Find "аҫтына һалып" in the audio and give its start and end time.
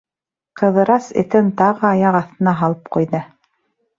2.21-2.91